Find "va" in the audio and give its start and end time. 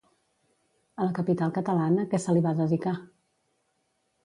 2.49-2.55